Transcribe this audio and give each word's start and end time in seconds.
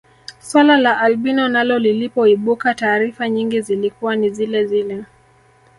Swala 0.39 0.77
la 0.77 0.99
albino 0.99 1.47
nalo 1.49 1.79
lilipoibuka 1.79 2.73
taarifa 2.75 3.29
nyingi 3.29 3.61
zilikuwa 3.61 4.15
ni 4.15 4.29
zilezile 4.29 5.05